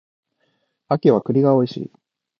[0.87, 1.91] 秋は栗が美味しい